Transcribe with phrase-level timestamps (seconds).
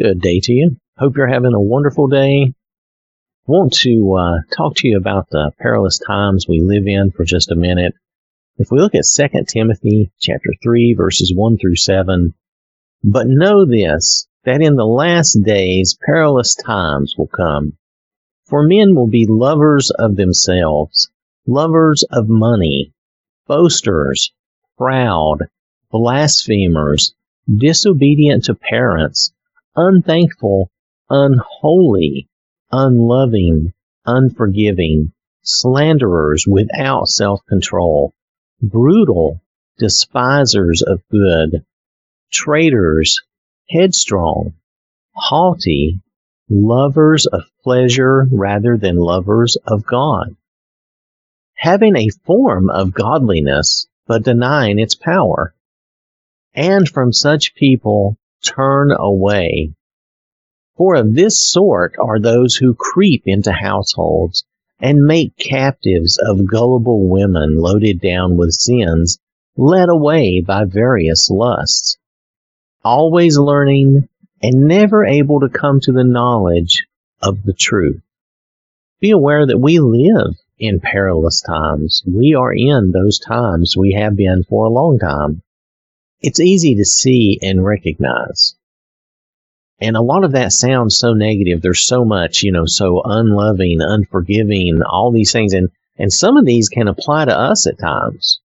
[0.00, 0.76] Good day to you.
[0.96, 2.54] Hope you're having a wonderful day.
[3.46, 7.50] Want to uh, talk to you about the perilous times we live in for just
[7.50, 7.94] a minute.
[8.58, 12.32] If we look at 2 Timothy chapter 3 verses 1 through 7,
[13.02, 17.76] but know this, that in the last days perilous times will come.
[18.44, 21.10] For men will be lovers of themselves,
[21.44, 22.92] lovers of money,
[23.48, 24.32] boasters,
[24.76, 25.48] proud,
[25.90, 27.14] blasphemers,
[27.52, 29.32] disobedient to parents,
[29.78, 30.70] unthankful,
[31.08, 32.28] unholy,
[32.72, 33.72] unloving,
[34.04, 35.12] unforgiving,
[35.42, 38.12] slanderers without self-control,
[38.60, 39.40] brutal,
[39.78, 41.64] despisers of good,
[42.32, 43.20] traitors,
[43.70, 44.52] headstrong,
[45.14, 46.00] haughty,
[46.50, 50.34] lovers of pleasure rather than lovers of God,
[51.54, 55.54] having a form of godliness but denying its power.
[56.54, 59.74] And from such people turn away.
[60.78, 64.44] For of this sort are those who creep into households
[64.80, 69.18] and make captives of gullible women loaded down with sins,
[69.56, 71.98] led away by various lusts,
[72.82, 74.08] always learning
[74.40, 76.86] and never able to come to the knowledge
[77.20, 78.00] of the truth.
[79.00, 82.02] Be aware that we live in perilous times.
[82.06, 83.76] We are in those times.
[83.76, 85.42] We have been for a long time
[86.20, 88.54] it's easy to see and recognize.
[89.80, 91.62] And a lot of that sounds so negative.
[91.62, 95.52] There's so much, you know, so unloving, unforgiving, all these things.
[95.52, 98.40] And, and some of these can apply to us at times.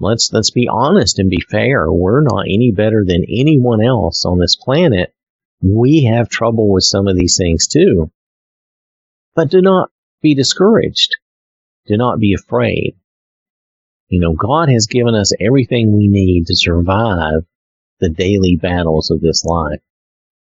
[0.00, 1.92] Let's, let's be honest and be fair.
[1.92, 5.12] We're not any better than anyone else on this planet.
[5.60, 8.10] We have trouble with some of these things too.
[9.34, 9.90] But do not
[10.22, 11.16] be discouraged.
[11.86, 12.96] Do not be afraid.
[14.08, 17.44] You know, God has given us everything we need to survive
[18.00, 19.80] the daily battles of this life.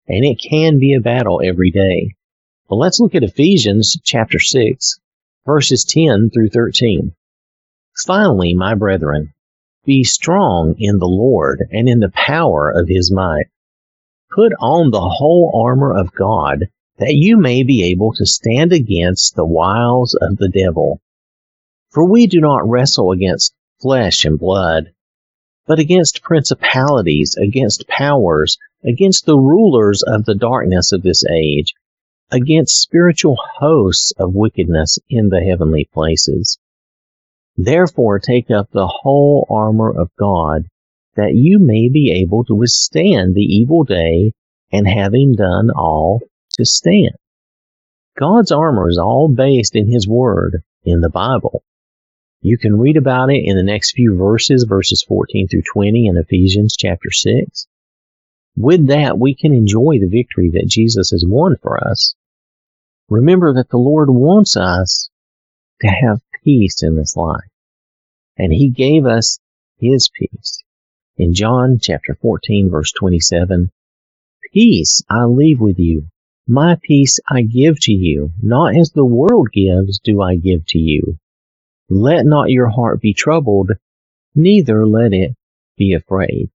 [0.10, 2.16] And it can be a battle every day.
[2.68, 5.00] But let's look at Ephesians chapter 6,
[5.46, 7.14] verses 10 through 13.
[8.06, 9.34] Finally, my brethren,
[9.86, 13.48] be strong in the Lord and in the power of his might.
[14.31, 19.36] Put on the whole armor of God that you may be able to stand against
[19.36, 21.02] the wiles of the devil.
[21.92, 24.92] For we do not wrestle against flesh and blood,
[25.69, 31.75] but against principalities, against powers, against the rulers of the darkness of this age,
[32.31, 36.57] against spiritual hosts of wickedness in the heavenly places.
[37.56, 40.63] Therefore take up the whole armor of God,
[41.16, 44.31] that you may be able to withstand the evil day,
[44.72, 46.19] and having done all,
[46.53, 47.16] to stand.
[48.18, 51.62] God's armor is all based in His Word, in the Bible.
[52.41, 56.16] You can read about it in the next few verses, verses 14 through 20 in
[56.16, 57.67] Ephesians chapter 6.
[58.55, 62.16] With that, we can enjoy the victory that Jesus has won for us.
[63.09, 65.09] Remember that the Lord wants us
[65.81, 67.50] to have peace in this life.
[68.38, 69.39] And He gave us
[69.77, 70.63] His peace.
[71.17, 73.69] In John chapter 14 verse 27,
[74.53, 76.07] Peace I leave with you.
[76.47, 78.31] My peace I give to you.
[78.41, 81.19] Not as the world gives do I give to you.
[81.89, 83.72] Let not your heart be troubled,
[84.35, 85.35] neither let it
[85.75, 86.51] be afraid.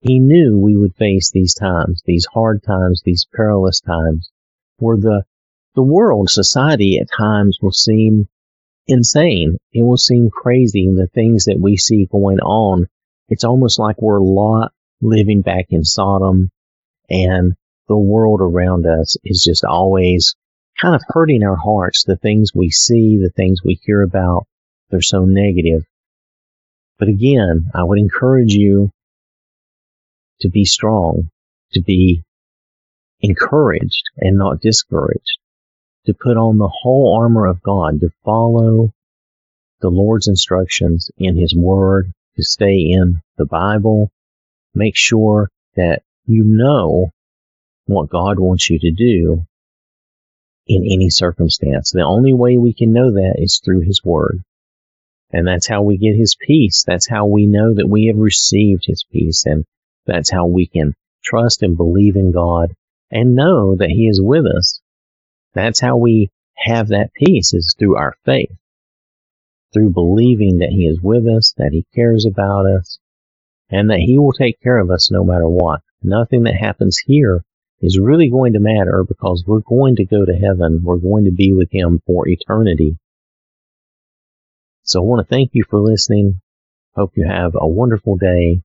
[0.00, 4.30] He knew we would face these times, these hard times, these perilous times,
[4.78, 5.24] where the,
[5.74, 8.28] the world, society at times will seem
[8.86, 9.58] insane.
[9.72, 10.88] It will seem crazy.
[10.88, 12.86] The things that we see going on,
[13.28, 16.50] it's almost like we're Lot living back in Sodom
[17.10, 17.52] and
[17.88, 20.34] the world around us is just always
[20.80, 22.04] kind of hurting our hearts.
[22.04, 24.46] The things we see, the things we hear about,
[24.90, 25.84] they're so negative.
[26.98, 28.90] But again, I would encourage you
[30.40, 31.30] to be strong,
[31.72, 32.22] to be
[33.20, 35.38] encouraged and not discouraged,
[36.06, 38.92] to put on the whole armor of God, to follow
[39.80, 44.10] the Lord's instructions in His Word, to stay in the Bible,
[44.74, 47.10] make sure that you know
[47.86, 49.44] what God wants you to do
[50.66, 51.90] in any circumstance.
[51.90, 54.42] The only way we can know that is through His Word.
[55.32, 56.84] And that's how we get his peace.
[56.86, 59.44] That's how we know that we have received his peace.
[59.46, 59.64] And
[60.06, 62.74] that's how we can trust and believe in God
[63.10, 64.80] and know that he is with us.
[65.54, 68.52] That's how we have that peace is through our faith,
[69.72, 72.98] through believing that he is with us, that he cares about us,
[73.68, 75.80] and that he will take care of us no matter what.
[76.02, 77.44] Nothing that happens here
[77.80, 80.80] is really going to matter because we're going to go to heaven.
[80.82, 82.96] We're going to be with him for eternity.
[84.90, 86.40] So I want to thank you for listening.
[86.96, 88.62] Hope you have a wonderful day.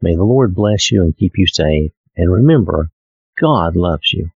[0.00, 1.90] May the Lord bless you and keep you safe.
[2.16, 2.90] And remember,
[3.40, 4.30] God loves you.